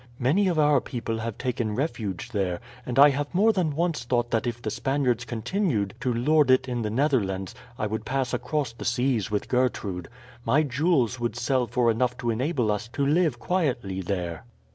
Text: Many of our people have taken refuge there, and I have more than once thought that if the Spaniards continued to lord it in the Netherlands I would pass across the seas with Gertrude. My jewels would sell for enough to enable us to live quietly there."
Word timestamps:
Many 0.17 0.47
of 0.47 0.57
our 0.57 0.81
people 0.81 1.19
have 1.19 1.37
taken 1.37 1.75
refuge 1.75 2.29
there, 2.31 2.59
and 2.87 2.97
I 2.97 3.09
have 3.11 3.31
more 3.35 3.53
than 3.53 3.75
once 3.75 4.03
thought 4.03 4.31
that 4.31 4.47
if 4.47 4.59
the 4.59 4.71
Spaniards 4.71 5.25
continued 5.25 5.93
to 5.99 6.11
lord 6.11 6.49
it 6.49 6.67
in 6.67 6.81
the 6.81 6.89
Netherlands 6.89 7.53
I 7.77 7.85
would 7.85 8.03
pass 8.03 8.33
across 8.33 8.73
the 8.73 8.83
seas 8.83 9.29
with 9.29 9.47
Gertrude. 9.47 10.07
My 10.43 10.63
jewels 10.63 11.19
would 11.19 11.35
sell 11.35 11.67
for 11.67 11.91
enough 11.91 12.17
to 12.17 12.31
enable 12.31 12.71
us 12.71 12.87
to 12.93 13.05
live 13.05 13.37
quietly 13.37 14.01
there." 14.01 14.43